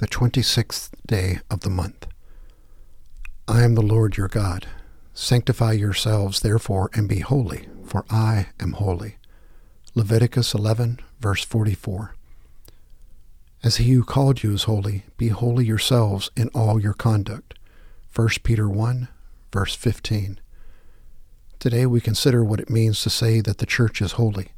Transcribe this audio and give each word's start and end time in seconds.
the 0.00 0.06
twenty 0.06 0.40
sixth 0.40 0.94
day 1.06 1.40
of 1.50 1.60
the 1.60 1.68
month. 1.68 2.06
I 3.46 3.62
am 3.64 3.74
the 3.74 3.82
Lord 3.82 4.16
your 4.16 4.28
God. 4.28 4.66
Sanctify 5.12 5.72
yourselves 5.72 6.40
therefore 6.40 6.88
and 6.94 7.06
be 7.06 7.18
holy, 7.18 7.68
for 7.84 8.06
I 8.08 8.46
am 8.58 8.72
holy. 8.72 9.16
Leviticus 9.94 10.54
11, 10.54 11.00
verse 11.20 11.44
44. 11.44 12.14
As 13.62 13.76
he 13.76 13.92
who 13.92 14.02
called 14.02 14.42
you 14.42 14.54
is 14.54 14.62
holy, 14.62 15.04
be 15.18 15.28
holy 15.28 15.66
yourselves 15.66 16.30
in 16.34 16.48
all 16.54 16.80
your 16.80 16.94
conduct. 16.94 17.58
1 18.16 18.28
Peter 18.42 18.70
1, 18.70 19.06
verse 19.52 19.74
15. 19.74 20.40
Today 21.58 21.84
we 21.84 22.00
consider 22.00 22.42
what 22.42 22.60
it 22.60 22.70
means 22.70 23.02
to 23.02 23.10
say 23.10 23.42
that 23.42 23.58
the 23.58 23.66
church 23.66 24.00
is 24.00 24.12
holy. 24.12 24.52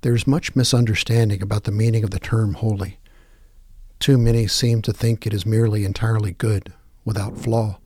There 0.00 0.14
is 0.14 0.26
much 0.26 0.56
misunderstanding 0.56 1.42
about 1.42 1.64
the 1.64 1.72
meaning 1.72 2.04
of 2.04 2.10
the 2.10 2.18
term 2.18 2.54
holy. 2.54 2.99
Too 4.00 4.16
many 4.16 4.46
seem 4.46 4.80
to 4.82 4.94
think 4.94 5.26
it 5.26 5.34
is 5.34 5.44
merely 5.44 5.84
entirely 5.84 6.32
good, 6.32 6.72
without 7.04 7.36
flaw. 7.36 7.78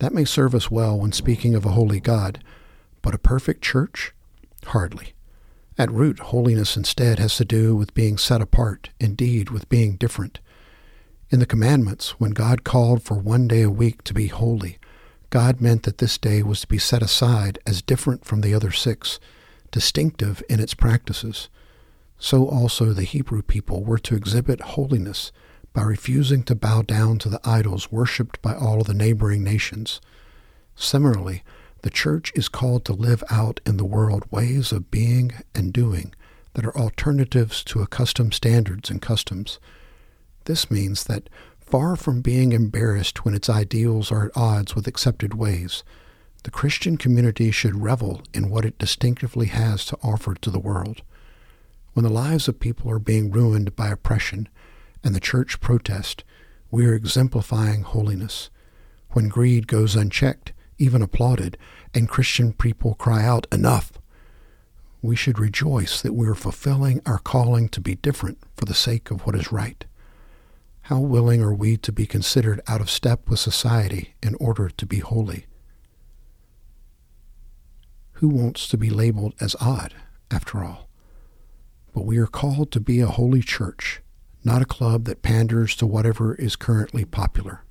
That 0.00 0.12
may 0.12 0.24
serve 0.24 0.52
us 0.52 0.68
well 0.68 0.98
when 0.98 1.12
speaking 1.12 1.54
of 1.54 1.64
a 1.64 1.70
holy 1.70 2.00
God, 2.00 2.42
but 3.02 3.14
a 3.14 3.18
perfect 3.18 3.62
church? 3.62 4.12
Hardly. 4.66 5.14
At 5.78 5.92
root, 5.92 6.18
holiness 6.18 6.76
instead 6.76 7.20
has 7.20 7.36
to 7.36 7.44
do 7.44 7.76
with 7.76 7.94
being 7.94 8.18
set 8.18 8.40
apart, 8.40 8.90
indeed, 8.98 9.50
with 9.50 9.68
being 9.68 9.94
different. 9.94 10.40
In 11.30 11.38
the 11.38 11.46
commandments, 11.46 12.18
when 12.18 12.32
God 12.32 12.64
called 12.64 13.04
for 13.04 13.14
one 13.14 13.46
day 13.46 13.62
a 13.62 13.70
week 13.70 14.02
to 14.04 14.14
be 14.14 14.26
holy, 14.26 14.78
God 15.30 15.60
meant 15.60 15.84
that 15.84 15.98
this 15.98 16.18
day 16.18 16.42
was 16.42 16.62
to 16.62 16.66
be 16.66 16.78
set 16.78 17.02
aside 17.02 17.60
as 17.64 17.80
different 17.80 18.24
from 18.24 18.40
the 18.40 18.54
other 18.54 18.72
six, 18.72 19.20
distinctive 19.70 20.42
in 20.48 20.58
its 20.58 20.74
practices. 20.74 21.48
So 22.18 22.48
also 22.48 22.92
the 22.92 23.04
Hebrew 23.04 23.42
people 23.42 23.84
were 23.84 23.98
to 23.98 24.16
exhibit 24.16 24.60
holiness 24.60 25.30
by 25.72 25.82
refusing 25.82 26.42
to 26.44 26.54
bow 26.54 26.82
down 26.82 27.18
to 27.18 27.28
the 27.28 27.40
idols 27.44 27.92
worshipped 27.92 28.42
by 28.42 28.54
all 28.54 28.82
the 28.82 28.94
neighboring 28.94 29.44
nations. 29.44 30.00
Similarly, 30.74 31.44
the 31.82 31.90
church 31.90 32.32
is 32.34 32.48
called 32.48 32.84
to 32.84 32.92
live 32.92 33.22
out 33.30 33.60
in 33.64 33.76
the 33.76 33.84
world 33.84 34.24
ways 34.30 34.72
of 34.72 34.90
being 34.90 35.32
and 35.54 35.72
doing 35.72 36.12
that 36.54 36.66
are 36.66 36.76
alternatives 36.76 37.62
to 37.62 37.82
accustomed 37.82 38.34
standards 38.34 38.90
and 38.90 39.00
customs. 39.00 39.60
This 40.46 40.70
means 40.70 41.04
that 41.04 41.30
far 41.60 41.94
from 41.94 42.20
being 42.20 42.52
embarrassed 42.52 43.24
when 43.24 43.34
its 43.34 43.48
ideals 43.48 44.10
are 44.10 44.26
at 44.26 44.36
odds 44.36 44.74
with 44.74 44.88
accepted 44.88 45.34
ways, 45.34 45.84
the 46.42 46.50
Christian 46.50 46.96
community 46.96 47.52
should 47.52 47.80
revel 47.80 48.22
in 48.34 48.50
what 48.50 48.64
it 48.64 48.78
distinctively 48.78 49.46
has 49.46 49.84
to 49.84 49.98
offer 50.02 50.34
to 50.34 50.50
the 50.50 50.58
world. 50.58 51.02
When 51.98 52.04
the 52.04 52.10
lives 52.10 52.46
of 52.46 52.60
people 52.60 52.88
are 52.92 53.00
being 53.00 53.32
ruined 53.32 53.74
by 53.74 53.88
oppression 53.88 54.48
and 55.02 55.16
the 55.16 55.18
church 55.18 55.58
protest, 55.58 56.22
we 56.70 56.86
are 56.86 56.94
exemplifying 56.94 57.82
holiness. 57.82 58.50
When 59.10 59.28
greed 59.28 59.66
goes 59.66 59.96
unchecked, 59.96 60.52
even 60.78 61.02
applauded, 61.02 61.58
and 61.92 62.08
Christian 62.08 62.52
people 62.52 62.94
cry 62.94 63.24
out, 63.24 63.48
Enough! 63.50 63.94
We 65.02 65.16
should 65.16 65.40
rejoice 65.40 66.00
that 66.00 66.12
we 66.12 66.28
are 66.28 66.36
fulfilling 66.36 67.02
our 67.04 67.18
calling 67.18 67.68
to 67.70 67.80
be 67.80 67.96
different 67.96 68.38
for 68.56 68.64
the 68.64 68.74
sake 68.74 69.10
of 69.10 69.26
what 69.26 69.34
is 69.34 69.50
right. 69.50 69.84
How 70.82 71.00
willing 71.00 71.42
are 71.42 71.52
we 71.52 71.76
to 71.78 71.90
be 71.90 72.06
considered 72.06 72.60
out 72.68 72.80
of 72.80 72.90
step 72.90 73.28
with 73.28 73.40
society 73.40 74.14
in 74.22 74.36
order 74.36 74.68
to 74.68 74.86
be 74.86 75.00
holy? 75.00 75.46
Who 78.12 78.28
wants 78.28 78.68
to 78.68 78.78
be 78.78 78.88
labeled 78.88 79.34
as 79.40 79.56
odd, 79.60 79.94
after 80.30 80.62
all? 80.62 80.87
But 81.98 82.06
we 82.06 82.18
are 82.18 82.28
called 82.28 82.70
to 82.70 82.78
be 82.78 83.00
a 83.00 83.08
holy 83.08 83.42
church, 83.42 84.02
not 84.44 84.62
a 84.62 84.64
club 84.64 85.04
that 85.06 85.20
panders 85.20 85.74
to 85.74 85.84
whatever 85.84 86.36
is 86.36 86.54
currently 86.54 87.04
popular. 87.04 87.64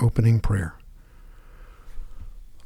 Opening 0.00 0.40
prayer. 0.40 0.78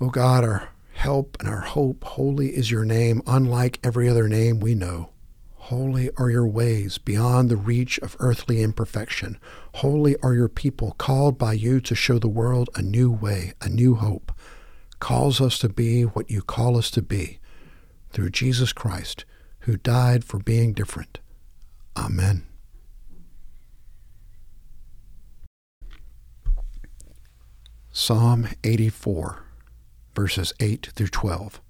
O 0.01 0.07
oh 0.07 0.11
God, 0.11 0.45
our 0.45 0.69
help 0.93 1.37
and 1.41 1.49
our 1.49 1.63
hope, 1.63 2.05
holy 2.05 2.51
is 2.51 2.71
your 2.71 2.85
name, 2.85 3.21
unlike 3.27 3.81
every 3.83 4.09
other 4.09 4.29
name 4.29 4.61
we 4.61 4.77
know. 4.77 5.11
Holy 5.57 6.09
are 6.17 6.31
your 6.31 6.47
ways 6.47 6.99
beyond 6.99 7.49
the 7.49 7.57
reach 7.57 7.99
of 7.99 8.17
earthly 8.21 8.63
imperfection. 8.63 9.41
Holy 9.75 10.15
are 10.23 10.35
your 10.35 10.49
people, 10.49 10.93
called 10.99 11.37
by 11.37 11.55
you 11.55 11.81
to 11.81 11.97
show 11.97 12.21
the 12.21 12.29
world 12.29 12.71
a 12.77 12.81
new 12.81 13.11
way, 13.11 13.55
a 13.61 13.69
new 13.69 13.97
hope. 13.97 14.31
Calls 15.01 15.41
us 15.41 15.59
to 15.59 15.69
be 15.69 16.03
what 16.03 16.31
you 16.31 16.43
call 16.43 16.79
us 16.79 16.93
to 16.93 17.03
be. 17.03 17.41
Through 18.13 18.31
Jesus 18.31 18.73
Christ, 18.73 19.25
who 19.61 19.77
died 19.77 20.25
for 20.25 20.39
being 20.39 20.73
different. 20.73 21.19
Amen. 21.97 22.47
Psalm 27.93 28.49
84, 28.65 29.43
verses 30.15 30.53
8 30.61 30.91
through 30.95 31.09
12. 31.09 31.61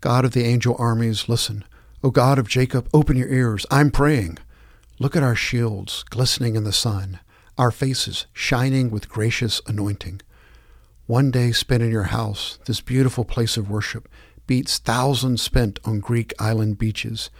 God 0.00 0.24
of 0.24 0.32
the 0.32 0.44
angel 0.44 0.76
armies, 0.78 1.28
listen. 1.28 1.64
O 2.02 2.10
God 2.10 2.38
of 2.38 2.48
Jacob, 2.48 2.88
open 2.94 3.16
your 3.16 3.28
ears. 3.28 3.66
I'm 3.70 3.90
praying. 3.90 4.38
Look 4.98 5.14
at 5.16 5.22
our 5.22 5.34
shields 5.34 6.04
glistening 6.04 6.56
in 6.56 6.64
the 6.64 6.72
sun, 6.72 7.20
our 7.58 7.70
faces 7.70 8.26
shining 8.32 8.90
with 8.90 9.08
gracious 9.08 9.60
anointing. 9.66 10.22
One 11.06 11.30
day 11.30 11.52
spent 11.52 11.82
in 11.82 11.90
your 11.90 12.04
house, 12.04 12.58
this 12.66 12.80
beautiful 12.80 13.24
place 13.24 13.56
of 13.56 13.68
worship, 13.68 14.08
beats 14.50 14.78
thousands 14.78 15.40
spent 15.40 15.78
on 15.84 16.00
Greek 16.00 16.34
island 16.40 16.76
beaches. 16.76 17.30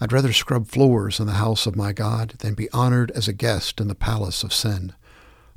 I'd 0.00 0.14
rather 0.14 0.32
scrub 0.32 0.66
floors 0.66 1.20
in 1.20 1.26
the 1.26 1.34
house 1.34 1.66
of 1.66 1.76
my 1.76 1.92
God 1.92 2.36
than 2.38 2.54
be 2.54 2.70
honored 2.70 3.10
as 3.10 3.28
a 3.28 3.34
guest 3.34 3.82
in 3.82 3.88
the 3.88 3.94
palace 3.94 4.42
of 4.42 4.54
sin. 4.54 4.94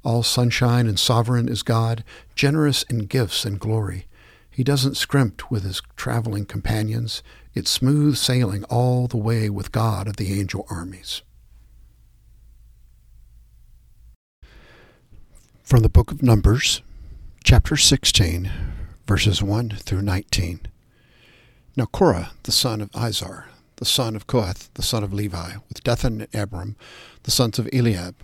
All 0.04 0.22
sunshine 0.22 0.88
and 0.88 1.00
sovereign 1.00 1.48
is 1.48 1.64
God, 1.64 2.04
generous 2.36 2.84
in 2.84 3.06
gifts 3.06 3.46
and 3.46 3.58
glory. 3.58 4.08
He 4.50 4.66
doesn't 4.66 4.98
scrimp 4.98 5.50
with 5.50 5.64
his 5.64 5.82
traveling 5.96 6.44
companions. 6.44 7.24
It's 7.54 7.72
smooth 7.72 8.18
sailing 8.18 8.66
all 8.66 9.08
the 9.08 9.16
way 9.16 9.50
with 9.50 9.72
God 9.72 10.10
of 10.10 10.18
the 10.18 10.38
angel 10.38 10.68
armies. 10.70 11.22
From 15.64 15.84
the 15.84 15.90
book 15.90 16.12
of 16.12 16.22
Numbers, 16.22 16.82
chapter 17.46 17.78
16, 17.78 18.52
verses 19.08 19.42
1 19.42 19.70
through 19.70 20.02
19. 20.02 20.68
Now 21.78 21.86
Korah, 21.86 22.32
the 22.44 22.52
son 22.52 22.82
of 22.82 22.92
Izhar, 22.92 23.46
the 23.78 23.86
son 23.86 24.18
of 24.18 24.28
Kohath, 24.28 24.70
the 24.74 24.82
son 24.82 25.06
of 25.06 25.14
Levi, 25.14 25.54
with 25.70 25.82
Dathan 25.84 26.20
and 26.20 26.36
Abiram, 26.36 26.76
the 27.24 27.32
sons 27.32 27.60
of 27.60 27.70
Eliab, 27.72 28.16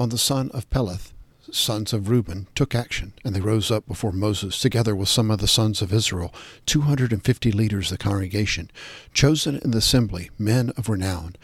on 0.00 0.08
the 0.08 0.18
son 0.18 0.50
of 0.52 0.68
Peleth, 0.68 1.12
sons 1.52 1.92
of 1.92 2.08
Reuben, 2.08 2.48
took 2.56 2.74
action, 2.74 3.12
and 3.24 3.36
they 3.36 3.40
rose 3.40 3.70
up 3.70 3.86
before 3.86 4.10
Moses, 4.10 4.58
together 4.58 4.96
with 4.96 5.08
some 5.08 5.30
of 5.30 5.38
the 5.38 5.46
sons 5.46 5.80
of 5.80 5.92
Israel, 5.92 6.34
two 6.66 6.80
hundred 6.80 7.12
and 7.12 7.24
fifty 7.24 7.52
leaders 7.52 7.92
of 7.92 7.98
the 7.98 8.02
congregation, 8.02 8.68
chosen 9.14 9.58
in 9.58 9.70
the 9.70 9.78
assembly, 9.78 10.30
men 10.36 10.72
of 10.76 10.88
renown. 10.88 11.36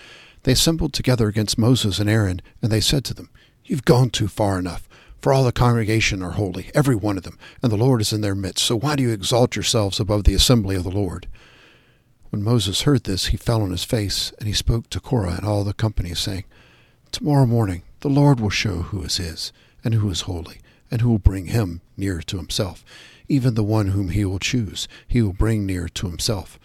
They 0.43 0.53
assembled 0.53 0.93
together 0.93 1.29
against 1.29 1.57
Moses 1.57 2.01
and 2.01 2.11
Aaron, 2.11 2.43
and 2.61 2.73
they 2.73 2.81
said 2.81 3.05
to 3.05 3.15
them, 3.15 3.31
You've 3.65 3.85
gone 3.85 4.11
too 4.11 4.27
far 4.27 4.59
enough. 4.59 4.88
For 5.21 5.33
all 5.33 5.45
the 5.45 5.53
congregation 5.53 6.23
are 6.23 6.33
holy, 6.33 6.71
every 6.75 6.95
one 6.95 7.17
of 7.17 7.25
them, 7.25 7.39
and 7.63 7.73
the 7.73 7.77
Lord 7.77 8.01
is 8.01 8.13
in 8.13 8.21
their 8.21 8.35
midst. 8.37 8.65
So 8.65 8.77
why 8.77 8.95
do 8.95 9.03
you 9.03 9.11
exalt 9.11 9.57
yourselves 9.57 9.99
above 9.99 10.25
the 10.25 10.35
assembly 10.35 10.77
of 10.77 10.85
the 10.85 10.91
Lord? 10.91 11.27
When 12.31 12.43
Moses 12.43 12.83
heard 12.83 13.05
this, 13.05 13.27
he 13.27 13.37
fell 13.37 13.63
on 13.63 13.71
his 13.71 13.85
face, 13.85 14.33
and 14.39 14.47
he 14.47 14.55
spoke 14.55 14.91
to 14.91 15.01
Korah 15.01 15.37
and 15.39 15.45
all 15.45 15.65
the 15.65 15.73
company, 15.73 16.15
saying, 16.15 16.45
Tomorrow 17.11 17.47
morning 17.47 17.83
the 18.01 18.11
Lord 18.11 18.39
will 18.39 18.51
show 18.51 18.83
who 18.83 19.03
is 19.03 19.17
his, 19.17 19.53
and 19.83 19.95
who 19.95 20.11
is 20.11 20.23
holy, 20.23 20.59
and 20.91 21.01
who 21.01 21.11
will 21.11 21.19
bring 21.19 21.47
him 21.47 21.81
near 21.97 22.21
to 22.23 22.37
himself. 22.37 22.85
Even 23.29 23.55
the 23.55 23.65
one 23.65 23.89
whom 23.89 24.11
he 24.11 24.25
will 24.25 24.39
choose, 24.39 24.87
he 25.07 25.21
will 25.21 25.33
bring 25.33 25.67
near 25.67 25.89
to 25.89 26.07
himself. 26.07 26.59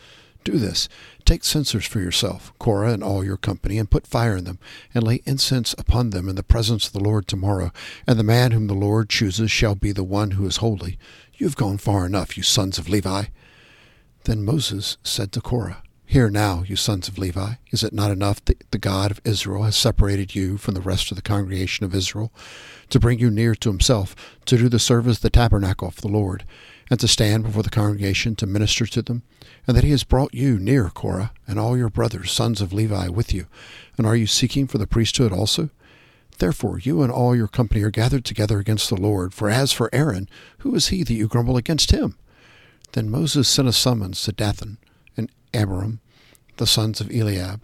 Do 0.44 0.58
this. 0.58 0.90
Take 1.24 1.46
censers 1.46 1.86
for 1.86 2.00
yourself, 2.00 2.52
Korah 2.60 2.92
and 2.92 3.04
all 3.04 3.24
your 3.24 3.38
company, 3.38 3.78
and 3.78 3.90
put 3.90 4.06
fire 4.06 4.36
in 4.36 4.44
them, 4.44 4.60
and 4.94 5.04
lay 5.04 5.22
incense 5.26 5.74
upon 5.78 6.10
them 6.10 6.28
in 6.28 6.36
the 6.36 6.44
presence 6.44 6.88
of 6.88 6.94
the 6.94 7.00
Lord 7.00 7.28
tomorrow. 7.28 7.72
And 8.06 8.20
the 8.20 8.24
man 8.24 8.52
whom 8.52 8.68
the 8.68 8.74
Lord 8.74 9.10
chooses 9.10 9.50
shall 9.50 9.76
be 9.76 9.94
the 9.94 10.04
one 10.04 10.32
who 10.32 10.46
is 10.46 10.58
holy. 10.58 10.98
You 11.36 11.48
have 11.48 11.56
gone 11.56 11.78
far 11.78 12.06
enough, 12.06 12.36
you 12.36 12.44
sons 12.44 12.78
of 12.78 12.90
Levi. 12.90 13.26
Then 14.26 14.44
Moses 14.44 14.98
said 15.04 15.32
to 15.32 15.42
Korah, 15.42 15.82
Hear 16.06 16.30
now, 16.30 16.64
you 16.68 16.76
sons 16.76 17.08
of 17.08 17.18
Levi, 17.18 17.54
is 17.72 17.84
it 17.84 17.94
not 17.94 18.12
enough 18.12 18.44
that 18.46 18.70
the 18.72 18.78
God 18.78 19.10
of 19.10 19.22
Israel 19.24 19.64
has 19.64 19.76
separated 19.76 20.36
you 20.36 20.58
from 20.58 20.74
the 20.74 20.82
rest 20.82 21.10
of 21.10 21.16
the 21.16 21.24
congregation 21.24 21.86
of 21.86 21.96
Israel, 21.96 22.32
to 22.90 23.00
bring 23.00 23.18
you 23.18 23.32
near 23.32 23.56
to 23.56 23.70
himself, 23.70 24.16
to 24.46 24.58
do 24.58 24.70
the 24.70 24.78
service 24.78 25.18
of 25.18 25.24
the 25.24 25.30
tabernacle 25.30 25.88
of 25.88 26.02
the 26.02 26.10
Lord? 26.10 26.44
And 26.94 27.00
to 27.00 27.08
stand 27.08 27.42
before 27.42 27.64
the 27.64 27.72
congregation 27.72 28.36
to 28.36 28.46
minister 28.46 28.86
to 28.86 29.02
them, 29.02 29.24
and 29.66 29.76
that 29.76 29.84
he 29.84 29.90
has 29.90 30.04
brought 30.04 30.32
you 30.32 30.60
near, 30.60 30.92
Korah, 30.92 31.32
and 31.48 31.60
all 31.60 31.76
your 31.76 31.90
brothers, 31.90 32.32
sons 32.32 32.62
of 32.62 32.72
Levi, 32.72 33.08
with 33.08 33.34
you. 33.34 33.48
And 33.98 34.06
are 34.06 34.16
you 34.16 34.28
seeking 34.28 34.68
for 34.68 34.78
the 34.78 34.86
priesthood 34.86 35.32
also? 35.32 35.72
Therefore, 36.38 36.78
you 36.78 37.02
and 37.02 37.12
all 37.12 37.36
your 37.36 37.48
company 37.48 37.82
are 37.82 37.90
gathered 37.90 38.24
together 38.24 38.60
against 38.60 38.90
the 38.90 38.96
Lord. 38.96 39.34
For 39.34 39.50
as 39.50 39.72
for 39.72 39.90
Aaron, 39.92 40.30
who 40.60 40.76
is 40.76 40.90
he 40.90 41.02
that 41.02 41.14
you 41.16 41.28
grumble 41.28 41.58
against 41.58 41.90
him? 41.90 42.16
Then 42.92 43.10
Moses 43.10 43.50
sent 43.50 43.68
a 43.68 43.74
summons 43.74 44.22
to 44.26 44.32
Dathan 44.32 44.78
and 45.18 45.32
Abiram, 45.52 46.00
the 46.58 46.68
sons 46.68 47.02
of 47.02 47.10
Eliab, 47.10 47.62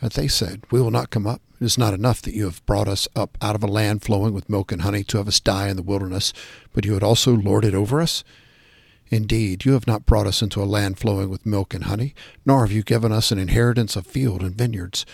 But 0.00 0.14
they 0.14 0.28
said, 0.28 0.62
We 0.70 0.80
will 0.80 0.90
not 0.90 1.10
come 1.10 1.26
up. 1.26 1.42
It 1.60 1.64
is 1.66 1.76
not 1.76 1.92
enough 1.92 2.22
that 2.22 2.32
you 2.32 2.44
have 2.44 2.64
brought 2.64 2.88
us 2.88 3.06
up 3.14 3.36
out 3.42 3.54
of 3.54 3.62
a 3.62 3.66
land 3.66 4.02
flowing 4.02 4.32
with 4.32 4.48
milk 4.48 4.72
and 4.72 4.80
honey 4.80 5.04
to 5.04 5.18
have 5.18 5.28
us 5.28 5.40
die 5.40 5.68
in 5.68 5.76
the 5.76 5.82
wilderness, 5.82 6.32
but 6.72 6.86
you 6.86 6.94
had 6.94 7.02
also 7.02 7.34
lorded 7.34 7.74
over 7.74 8.00
us? 8.00 8.24
Indeed, 9.08 9.64
you 9.64 9.72
have 9.72 9.86
not 9.86 10.06
brought 10.06 10.26
us 10.26 10.42
into 10.42 10.62
a 10.62 10.64
land 10.64 10.98
flowing 10.98 11.28
with 11.28 11.46
milk 11.46 11.74
and 11.74 11.84
honey, 11.84 12.14
nor 12.44 12.60
have 12.60 12.72
you 12.72 12.82
given 12.82 13.12
us 13.12 13.30
an 13.30 13.38
inheritance 13.38 13.94
of 13.94 14.06
field 14.06 14.42
and 14.42 14.56
vineyards. 14.56 15.06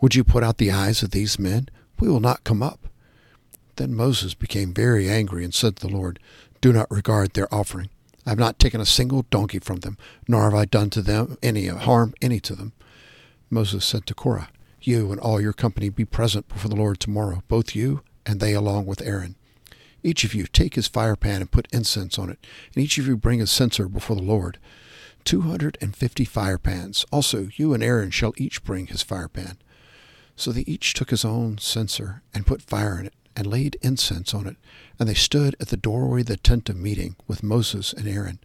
Would 0.00 0.14
you 0.14 0.22
put 0.22 0.44
out 0.44 0.58
the 0.58 0.70
eyes 0.70 1.02
of 1.02 1.10
these 1.10 1.38
men? 1.38 1.68
We 1.98 2.08
will 2.08 2.20
not 2.20 2.44
come 2.44 2.62
up. 2.62 2.88
Then 3.76 3.94
Moses 3.94 4.34
became 4.34 4.74
very 4.74 5.08
angry 5.08 5.44
and 5.44 5.54
said 5.54 5.76
to 5.76 5.86
the 5.86 5.92
Lord, 5.92 6.18
Do 6.60 6.72
not 6.72 6.90
regard 6.90 7.32
their 7.32 7.52
offering. 7.52 7.88
I 8.26 8.30
have 8.30 8.38
not 8.38 8.58
taken 8.58 8.80
a 8.80 8.86
single 8.86 9.24
donkey 9.30 9.58
from 9.58 9.78
them, 9.78 9.96
nor 10.26 10.44
have 10.44 10.54
I 10.54 10.66
done 10.66 10.90
to 10.90 11.02
them 11.02 11.38
any 11.42 11.68
harm 11.68 12.12
any 12.20 12.40
to 12.40 12.54
them. 12.54 12.72
Moses 13.48 13.84
said 13.84 14.04
to 14.06 14.14
Korah, 14.14 14.50
You 14.82 15.10
and 15.10 15.20
all 15.20 15.40
your 15.40 15.54
company 15.54 15.88
be 15.88 16.04
present 16.04 16.48
before 16.48 16.68
the 16.68 16.76
Lord 16.76 17.00
tomorrow, 17.00 17.42
both 17.48 17.74
you 17.74 18.02
and 18.26 18.40
they 18.40 18.52
along 18.52 18.84
with 18.84 19.00
Aaron. 19.00 19.36
Each 20.02 20.24
of 20.24 20.34
you 20.34 20.46
take 20.46 20.74
his 20.74 20.88
fire 20.88 21.16
pan 21.16 21.40
and 21.40 21.50
put 21.50 21.68
incense 21.72 22.18
on 22.18 22.30
it, 22.30 22.38
and 22.74 22.84
each 22.84 22.98
of 22.98 23.06
you 23.06 23.16
bring 23.16 23.40
a 23.40 23.46
censer 23.46 23.88
before 23.88 24.16
the 24.16 24.22
Lord. 24.22 24.58
Two 25.24 25.42
hundred 25.42 25.76
and 25.80 25.94
fifty 25.94 26.24
fire 26.24 26.58
pans. 26.58 27.04
Also, 27.12 27.48
you 27.56 27.74
and 27.74 27.82
Aaron 27.82 28.10
shall 28.10 28.32
each 28.36 28.64
bring 28.64 28.86
his 28.86 29.02
fire 29.02 29.28
pan. 29.28 29.58
So 30.36 30.52
they 30.52 30.62
each 30.62 30.94
took 30.94 31.10
his 31.10 31.24
own 31.24 31.58
censer 31.58 32.22
and 32.32 32.46
put 32.46 32.62
fire 32.62 32.98
in 33.00 33.06
it, 33.06 33.14
and 33.36 33.46
laid 33.46 33.76
incense 33.82 34.32
on 34.32 34.46
it. 34.46 34.56
And 34.98 35.08
they 35.08 35.14
stood 35.14 35.56
at 35.60 35.68
the 35.68 35.76
doorway 35.76 36.20
of 36.20 36.26
the 36.26 36.36
tent 36.36 36.68
of 36.68 36.76
meeting 36.76 37.16
with 37.26 37.42
Moses 37.42 37.92
and 37.92 38.08
Aaron. 38.08 38.38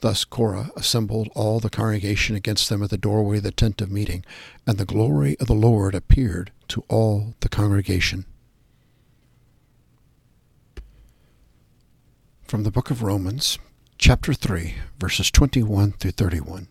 Thus 0.00 0.24
Korah 0.24 0.70
assembled 0.76 1.28
all 1.34 1.60
the 1.60 1.70
congregation 1.70 2.34
against 2.34 2.68
them 2.68 2.82
at 2.82 2.90
the 2.90 2.98
doorway 2.98 3.38
of 3.38 3.42
the 3.44 3.52
tent 3.52 3.80
of 3.80 3.90
meeting, 3.90 4.24
and 4.66 4.76
the 4.76 4.84
glory 4.84 5.36
of 5.38 5.46
the 5.46 5.54
Lord 5.54 5.94
appeared 5.94 6.50
to 6.68 6.84
all 6.88 7.34
the 7.40 7.48
congregation. 7.48 8.26
From 12.54 12.62
the 12.62 12.70
book 12.70 12.92
of 12.92 13.02
Romans, 13.02 13.58
chapter 13.98 14.32
3, 14.32 14.74
verses 15.00 15.28
21 15.32 15.90
through 15.90 16.12
31. 16.12 16.68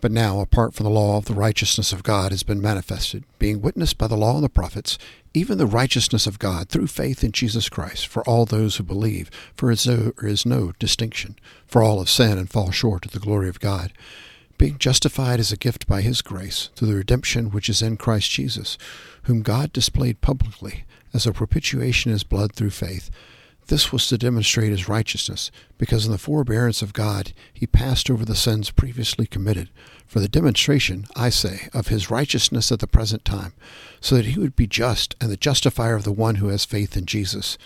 But 0.00 0.10
now, 0.10 0.40
apart 0.40 0.74
from 0.74 0.82
the 0.82 0.90
law 0.90 1.20
the 1.20 1.32
righteousness 1.32 1.92
of 1.92 2.02
God 2.02 2.32
has 2.32 2.42
been 2.42 2.60
manifested, 2.60 3.22
being 3.38 3.62
witnessed 3.62 3.98
by 3.98 4.08
the 4.08 4.16
law 4.16 4.34
and 4.34 4.42
the 4.42 4.48
prophets, 4.48 4.98
even 5.32 5.58
the 5.58 5.66
righteousness 5.66 6.26
of 6.26 6.40
God 6.40 6.68
through 6.68 6.88
faith 6.88 7.22
in 7.22 7.30
Jesus 7.30 7.68
Christ 7.68 8.08
for 8.08 8.24
all 8.24 8.46
those 8.46 8.74
who 8.74 8.82
believe, 8.82 9.30
for 9.54 9.72
there 9.72 10.12
is 10.22 10.44
no 10.44 10.72
distinction. 10.80 11.36
For 11.68 11.80
all 11.80 12.00
have 12.00 12.10
sinned 12.10 12.40
and 12.40 12.50
fall 12.50 12.72
short 12.72 13.06
of 13.06 13.12
the 13.12 13.20
glory 13.20 13.48
of 13.48 13.60
God, 13.60 13.92
being 14.58 14.78
justified 14.78 15.38
as 15.38 15.52
a 15.52 15.56
gift 15.56 15.86
by 15.86 16.00
his 16.00 16.20
grace 16.20 16.70
through 16.74 16.88
the 16.88 16.96
redemption 16.96 17.52
which 17.52 17.68
is 17.68 17.80
in 17.80 17.96
Christ 17.96 18.28
Jesus, 18.28 18.76
whom 19.22 19.42
God 19.42 19.72
displayed 19.72 20.20
publicly 20.20 20.84
as 21.12 21.28
a 21.28 21.32
propitiation 21.32 22.10
in 22.10 22.14
his 22.14 22.24
blood 22.24 22.54
through 22.56 22.70
faith 22.70 23.08
this 23.66 23.92
was 23.92 24.06
to 24.08 24.18
demonstrate 24.18 24.70
his 24.70 24.88
righteousness, 24.88 25.50
because 25.78 26.04
in 26.06 26.12
the 26.12 26.18
forbearance 26.18 26.82
of 26.82 26.92
God 26.92 27.32
he 27.52 27.66
passed 27.66 28.10
over 28.10 28.24
the 28.24 28.34
sins 28.34 28.70
previously 28.70 29.26
committed, 29.26 29.70
for 30.06 30.20
the 30.20 30.28
demonstration, 30.28 31.06
I 31.16 31.30
say, 31.30 31.68
of 31.72 31.88
his 31.88 32.10
righteousness 32.10 32.70
at 32.70 32.80
the 32.80 32.86
present 32.86 33.24
time, 33.24 33.54
so 34.00 34.16
that 34.16 34.26
he 34.26 34.38
would 34.38 34.54
be 34.54 34.66
just 34.66 35.14
and 35.20 35.30
the 35.30 35.36
justifier 35.36 35.94
of 35.94 36.04
the 36.04 36.12
one 36.12 36.36
who 36.36 36.48
has 36.48 36.64
faith 36.64 36.96
in 36.96 37.06
Jesus. 37.06 37.56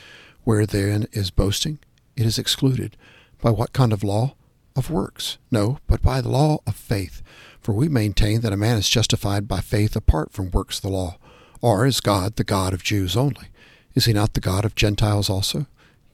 Where 0.45 0.67
then 0.67 1.07
is 1.13 1.31
boasting? 1.31 1.79
It 2.17 2.27
is 2.27 2.39
excluded. 2.39 2.97
By 3.43 3.51
what 3.51 3.73
kind 3.73 3.93
of 3.93 4.05
law? 4.05 4.35
Of 4.77 4.91
works. 4.91 5.39
No, 5.51 5.79
but 5.89 6.03
by 6.03 6.21
the 6.21 6.29
law 6.29 6.59
of 6.67 6.77
faith. 6.77 7.23
For 7.61 7.73
we 7.73 7.89
maintain 7.89 8.41
that 8.43 8.53
a 8.53 8.57
man 8.57 8.79
is 8.79 8.89
justified 8.89 9.49
by 9.49 9.61
faith 9.61 9.97
apart 9.97 10.33
from 10.33 10.53
works 10.53 10.79
of 10.79 10.83
the 10.83 10.89
law. 10.89 11.19
Or 11.61 11.85
is 11.85 12.01
God 12.01 12.37
the 12.37 12.45
God 12.45 12.73
of 12.73 12.85
Jews 12.85 13.17
only? 13.17 13.49
Is 13.95 14.05
he 14.05 14.13
not 14.13 14.35
the 14.35 14.41
God 14.41 14.65
of 14.65 14.77
Gentiles 14.77 15.29
also? 15.29 15.67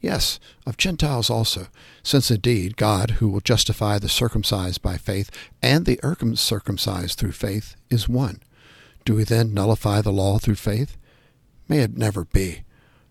Yes, 0.05 0.39
of 0.67 0.77
Gentiles 0.77 1.31
also, 1.31 1.69
since 2.03 2.31
indeed 2.31 2.77
God, 2.77 3.13
who 3.13 3.29
will 3.31 3.41
justify 3.41 3.99
the 3.99 4.11
circumcised 4.11 4.83
by 4.83 4.99
faith 4.99 5.31
and 5.63 5.87
the 5.87 5.99
uncircumcised 6.03 7.19
through 7.19 7.33
faith, 7.33 7.75
is 7.89 8.07
one. 8.07 8.43
Do 9.07 9.15
we 9.15 9.25
then 9.25 9.55
nullify 9.55 10.03
the 10.03 10.13
law 10.13 10.37
through 10.37 10.57
faith? 10.57 10.99
May 11.69 11.79
it 11.79 11.97
never 11.97 12.27
be. 12.27 12.65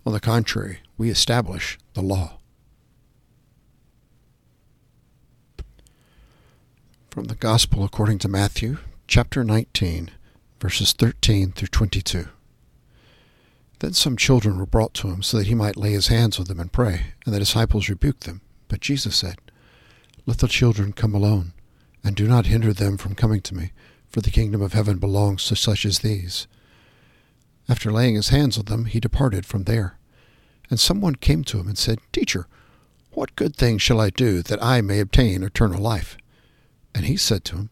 On 0.05 0.13
the 0.13 0.19
contrary, 0.19 0.81
we 0.95 1.09
establish 1.09 1.79
the 1.95 2.03
law. 2.03 2.37
From 7.09 7.23
the 7.23 7.33
Gospel 7.33 7.83
according 7.83 8.19
to 8.19 8.27
Matthew, 8.27 8.77
chapter 9.07 9.43
19, 9.43 10.11
verses 10.59 10.93
13 10.93 11.53
through 11.53 11.69
22. 11.69 12.27
Then 13.79 13.93
some 13.93 14.15
children 14.15 14.57
were 14.57 14.65
brought 14.65 14.93
to 14.95 15.09
him 15.09 15.21
so 15.23 15.37
that 15.37 15.47
he 15.47 15.55
might 15.55 15.77
lay 15.77 15.91
his 15.91 16.07
hands 16.07 16.39
on 16.39 16.45
them 16.45 16.59
and 16.59 16.71
pray, 16.71 17.13
and 17.25 17.33
the 17.33 17.39
disciples 17.39 17.89
rebuked 17.89 18.23
them. 18.25 18.41
But 18.67 18.79
Jesus 18.79 19.15
said, 19.15 19.37
Let 20.25 20.37
the 20.37 20.47
children 20.47 20.93
come 20.93 21.13
alone, 21.13 21.53
and 22.03 22.15
do 22.15 22.27
not 22.27 22.45
hinder 22.45 22.73
them 22.73 22.97
from 22.97 23.15
coming 23.15 23.41
to 23.41 23.55
me, 23.55 23.71
for 24.07 24.21
the 24.21 24.31
kingdom 24.31 24.61
of 24.61 24.73
heaven 24.73 24.99
belongs 24.99 25.45
to 25.45 25.55
such 25.55 25.85
as 25.85 25.99
these. 25.99 26.47
After 27.67 27.91
laying 27.91 28.15
his 28.15 28.29
hands 28.29 28.57
on 28.57 28.65
them, 28.65 28.85
he 28.85 28.99
departed 28.99 29.45
from 29.45 29.63
there. 29.63 29.97
And 30.69 30.79
someone 30.79 31.15
came 31.15 31.43
to 31.45 31.59
him 31.59 31.67
and 31.67 31.77
said, 31.77 31.99
Teacher, 32.11 32.47
what 33.11 33.35
good 33.35 33.55
thing 33.55 33.77
shall 33.77 34.01
I 34.01 34.09
do 34.09 34.41
that 34.43 34.63
I 34.63 34.81
may 34.81 34.99
obtain 34.99 35.43
eternal 35.43 35.81
life? 35.81 36.17
And 36.95 37.05
he 37.05 37.17
said 37.17 37.43
to 37.45 37.57
him, 37.57 37.69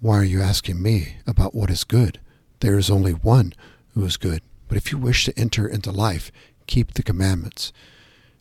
Why 0.00 0.18
are 0.18 0.24
you 0.24 0.40
asking 0.40 0.82
me 0.82 1.16
about 1.26 1.54
what 1.54 1.70
is 1.70 1.84
good? 1.84 2.20
There 2.60 2.78
is 2.78 2.90
only 2.90 3.12
one 3.12 3.52
who 3.94 4.04
is 4.04 4.16
good. 4.16 4.42
But 4.70 4.76
if 4.76 4.92
you 4.92 4.98
wish 4.98 5.24
to 5.24 5.36
enter 5.36 5.66
into 5.66 5.90
life, 5.90 6.30
keep 6.68 6.94
the 6.94 7.02
commandments. 7.02 7.72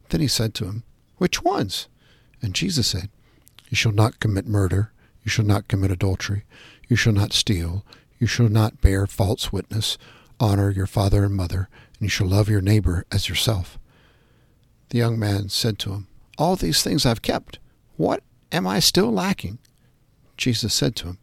Then 0.09 0.21
he 0.21 0.27
said 0.27 0.53
to 0.53 0.65
him, 0.65 0.83
Which 1.17 1.41
ones? 1.41 1.87
And 2.39 2.53
Jesus 2.53 2.85
said, 2.85 3.09
You 3.69 3.75
shall 3.75 3.91
not 3.91 4.19
commit 4.19 4.45
murder, 4.45 4.91
you 5.23 5.31
shall 5.31 5.43
not 5.43 5.67
commit 5.67 5.89
adultery, 5.89 6.45
you 6.87 6.95
shall 6.95 7.13
not 7.13 7.33
steal, 7.33 7.83
you 8.19 8.27
shall 8.27 8.47
not 8.47 8.79
bear 8.79 9.07
false 9.07 9.51
witness, 9.51 9.97
honor 10.39 10.69
your 10.69 10.85
father 10.85 11.23
and 11.23 11.33
mother, 11.33 11.67
and 11.93 12.01
you 12.03 12.09
shall 12.09 12.27
love 12.27 12.47
your 12.47 12.61
neighbor 12.61 13.07
as 13.11 13.27
yourself. 13.27 13.79
The 14.89 14.99
young 14.99 15.17
man 15.17 15.49
said 15.49 15.79
to 15.79 15.93
him, 15.93 16.07
All 16.37 16.55
these 16.55 16.83
things 16.83 17.07
I've 17.07 17.23
kept. 17.23 17.57
What 17.97 18.21
am 18.51 18.67
I 18.67 18.81
still 18.81 19.11
lacking? 19.11 19.57
Jesus 20.37 20.75
said 20.75 20.95
to 20.97 21.07
him, 21.07 21.17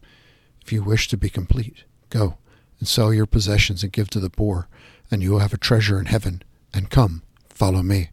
If 0.63 0.73
you 0.73 0.83
wish 0.83 1.07
to 1.07 1.17
be 1.17 1.31
complete, 1.31 1.85
go 2.11 2.39
and 2.81 2.89
sell 2.89 3.15
your 3.15 3.27
possessions 3.27 3.85
and 3.85 3.93
give 3.93 4.11
to 4.11 4.19
the 4.19 4.31
poor 4.31 4.67
and 5.11 5.23
you 5.23 5.33
will 5.33 5.39
have 5.41 5.53
a 5.53 5.59
treasure 5.59 5.99
in 5.99 6.07
heaven. 6.07 6.43
And 6.75 6.91
come, 6.91 7.23
follow 7.49 7.83
me. 7.83 8.11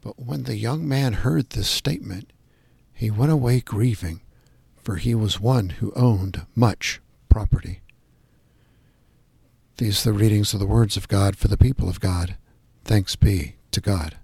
But 0.00 0.18
when 0.18 0.44
the 0.44 0.56
young 0.56 0.88
man 0.88 1.12
heard 1.12 1.50
this 1.50 1.68
statement, 1.68 2.32
he 2.92 3.10
went 3.10 3.32
away 3.32 3.60
grieving, 3.60 4.20
for 4.76 4.96
he 4.96 5.14
was 5.14 5.40
one 5.40 5.70
who 5.70 5.92
owned 5.94 6.46
much 6.54 7.00
property. 7.28 7.80
These 9.78 10.06
are 10.06 10.12
the 10.12 10.18
readings 10.18 10.54
of 10.54 10.60
the 10.60 10.66
words 10.66 10.96
of 10.96 11.08
God 11.08 11.36
for 11.36 11.48
the 11.48 11.56
people 11.56 11.88
of 11.88 12.00
God. 12.00 12.36
Thanks 12.84 13.16
be 13.16 13.56
to 13.70 13.80
God. 13.80 14.16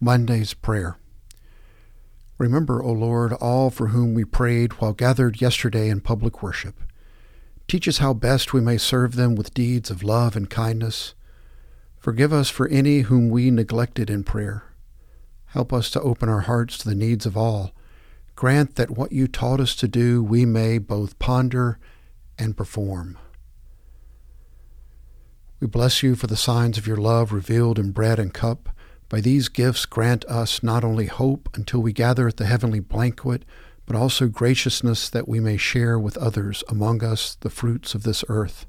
Monday's 0.00 0.52
Prayer. 0.52 0.98
Remember, 2.38 2.82
O 2.82 2.92
Lord, 2.92 3.32
all 3.34 3.70
for 3.70 3.88
whom 3.88 4.12
we 4.12 4.24
prayed 4.24 4.74
while 4.74 4.92
gathered 4.92 5.40
yesterday 5.40 5.88
in 5.88 6.00
public 6.00 6.42
worship. 6.42 6.82
Teach 7.66 7.88
us 7.88 7.98
how 7.98 8.12
best 8.12 8.52
we 8.52 8.60
may 8.60 8.76
serve 8.76 9.16
them 9.16 9.34
with 9.34 9.54
deeds 9.54 9.90
of 9.90 10.02
love 10.02 10.36
and 10.36 10.50
kindness. 10.50 11.14
Forgive 11.98 12.32
us 12.32 12.50
for 12.50 12.68
any 12.68 13.00
whom 13.00 13.30
we 13.30 13.50
neglected 13.50 14.10
in 14.10 14.22
prayer. 14.22 14.64
Help 15.46 15.72
us 15.72 15.90
to 15.90 16.00
open 16.02 16.28
our 16.28 16.42
hearts 16.42 16.76
to 16.78 16.88
the 16.88 16.94
needs 16.94 17.24
of 17.24 17.36
all. 17.36 17.72
Grant 18.34 18.76
that 18.76 18.90
what 18.90 19.12
you 19.12 19.26
taught 19.26 19.60
us 19.60 19.74
to 19.76 19.88
do 19.88 20.22
we 20.22 20.44
may 20.44 20.76
both 20.76 21.18
ponder 21.18 21.78
and 22.38 22.56
perform. 22.56 23.16
We 25.58 25.66
bless 25.66 26.02
you 26.02 26.14
for 26.14 26.26
the 26.26 26.36
signs 26.36 26.76
of 26.76 26.86
your 26.86 26.98
love 26.98 27.32
revealed 27.32 27.78
in 27.78 27.92
bread 27.92 28.18
and 28.18 28.32
cup 28.32 28.68
by 29.08 29.20
these 29.20 29.48
gifts, 29.48 29.86
grant 29.86 30.24
us 30.24 30.62
not 30.62 30.82
only 30.82 31.06
hope 31.06 31.48
until 31.54 31.80
we 31.80 31.92
gather 31.92 32.26
at 32.26 32.38
the 32.38 32.46
heavenly 32.46 32.80
banquet, 32.80 33.44
but 33.86 33.94
also 33.94 34.26
graciousness 34.26 35.08
that 35.08 35.28
we 35.28 35.38
may 35.38 35.56
share 35.56 35.98
with 35.98 36.16
others 36.16 36.64
among 36.68 37.04
us 37.04 37.36
the 37.36 37.50
fruits 37.50 37.94
of 37.94 38.02
this 38.02 38.24
earth. 38.28 38.66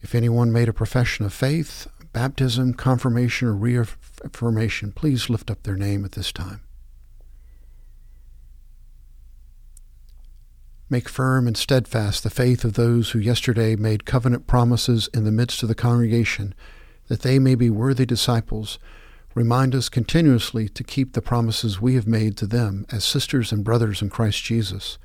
If 0.00 0.14
anyone 0.14 0.52
made 0.52 0.68
a 0.68 0.72
profession 0.72 1.24
of 1.24 1.32
faith, 1.32 1.88
baptism, 2.12 2.74
confirmation, 2.74 3.48
or 3.48 3.54
reaffirmation, 3.54 4.92
please 4.92 5.28
lift 5.28 5.50
up 5.50 5.64
their 5.64 5.76
name 5.76 6.04
at 6.04 6.12
this 6.12 6.30
time. 6.30 6.60
Make 10.88 11.08
firm 11.08 11.48
and 11.48 11.56
steadfast 11.56 12.22
the 12.22 12.30
faith 12.30 12.64
of 12.64 12.74
those 12.74 13.10
who 13.10 13.18
yesterday 13.18 13.74
made 13.74 14.04
covenant 14.04 14.46
promises 14.46 15.08
in 15.12 15.24
the 15.24 15.32
midst 15.32 15.62
of 15.62 15.68
the 15.68 15.74
congregation 15.74 16.54
that 17.08 17.22
they 17.22 17.38
may 17.38 17.54
be 17.54 17.70
worthy 17.70 18.06
disciples, 18.06 18.78
Remind 19.34 19.74
us 19.74 19.88
continuously 19.88 20.68
to 20.68 20.84
keep 20.84 21.12
the 21.12 21.22
promises 21.22 21.80
we 21.80 21.96
have 21.96 22.06
made 22.06 22.36
to 22.36 22.46
them 22.46 22.86
as 22.92 23.04
sisters 23.04 23.50
and 23.50 23.64
brothers 23.64 24.00
in 24.00 24.08
Christ 24.08 24.44
Jesus. 24.44 24.96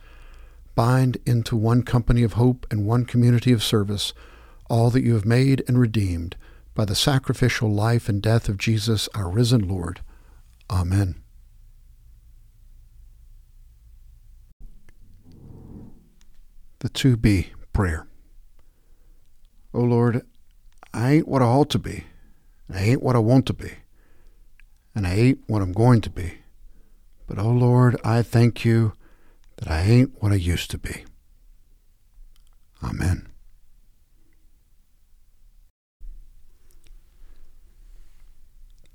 Bind 0.75 1.17
into 1.25 1.55
one 1.55 1.81
company 1.81 2.21
of 2.21 2.33
hope 2.33 2.67
and 2.69 2.85
one 2.85 3.05
community 3.05 3.51
of 3.51 3.63
service 3.63 4.13
all 4.69 4.91
that 4.91 5.03
you 5.03 5.15
have 5.15 5.25
made 5.25 5.63
and 5.67 5.79
redeemed 5.79 6.35
by 6.75 6.85
the 6.85 6.93
sacrificial 6.93 7.73
life 7.73 8.07
and 8.07 8.21
death 8.21 8.47
of 8.47 8.59
Jesus, 8.59 9.09
our 9.15 9.27
risen 9.27 9.67
Lord. 9.67 10.01
Amen. 10.69 11.15
The 16.81 16.89
2B 16.89 17.47
prayer. 17.73 18.07
O 19.73 19.81
Lord, 19.81 20.21
I 20.93 21.13
ain't 21.13 21.27
what 21.27 21.41
I 21.41 21.45
ought 21.45 21.69
to 21.71 21.79
be. 21.79 22.05
I 22.73 22.79
ain't 22.79 23.03
what 23.03 23.15
I 23.15 23.19
want 23.19 23.45
to 23.47 23.53
be. 23.53 23.71
And 24.95 25.05
I 25.05 25.13
ain't 25.13 25.39
what 25.47 25.61
I'm 25.61 25.71
going 25.71 26.01
to 26.01 26.09
be. 26.09 26.39
But, 27.27 27.37
oh 27.39 27.51
Lord, 27.51 27.95
I 28.03 28.21
thank 28.21 28.65
you 28.65 28.93
that 29.57 29.69
I 29.69 29.81
ain't 29.81 30.21
what 30.21 30.31
I 30.31 30.35
used 30.35 30.71
to 30.71 30.77
be. 30.77 31.05
Amen. 32.83 33.27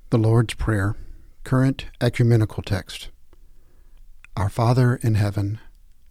The 0.09 0.17
Lord's 0.17 0.53
Prayer, 0.53 0.95
current 1.43 1.85
ecumenical 2.01 2.63
text. 2.63 3.09
Our 4.37 4.49
Father 4.49 4.95
in 5.01 5.15
heaven, 5.15 5.59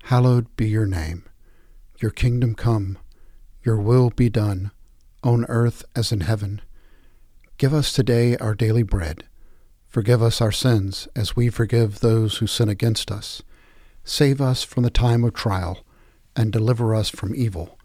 hallowed 0.04 0.54
be 0.56 0.68
your 0.68 0.86
name. 0.86 1.24
Your 2.00 2.10
kingdom 2.10 2.54
come, 2.54 2.98
your 3.62 3.76
will 3.76 4.10
be 4.10 4.28
done, 4.28 4.70
on 5.24 5.44
earth 5.46 5.84
as 5.96 6.12
in 6.12 6.20
heaven. 6.20 6.60
Give 7.58 7.74
us 7.74 7.92
today 7.92 8.36
our 8.36 8.54
daily 8.54 8.82
bread. 8.82 9.24
Forgive 9.88 10.22
us 10.22 10.40
our 10.40 10.52
sins 10.52 11.08
as 11.16 11.36
we 11.36 11.48
forgive 11.48 12.00
those 12.00 12.38
who 12.38 12.46
sin 12.46 12.68
against 12.68 13.10
us. 13.10 13.42
Save 14.04 14.40
us 14.40 14.62
from 14.62 14.82
the 14.82 14.90
time 14.90 15.24
of 15.24 15.34
trial, 15.34 15.84
and 16.36 16.52
deliver 16.52 16.94
us 16.94 17.08
from 17.08 17.34
evil. 17.34 17.78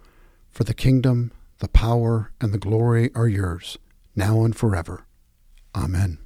For 0.50 0.64
the 0.64 0.74
kingdom, 0.74 1.32
the 1.60 1.68
power, 1.68 2.32
and 2.42 2.52
the 2.54 2.58
glory 2.58 3.12
are 3.16 3.28
yours, 3.28 3.78
now 4.16 4.44
and 4.44 4.56
forever. 4.56 5.06
Amen. 5.76 6.18